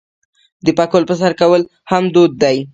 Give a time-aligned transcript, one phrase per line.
[0.65, 2.57] د پکول په سر کول هم دود دی.